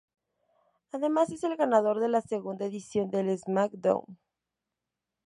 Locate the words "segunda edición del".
2.21-3.37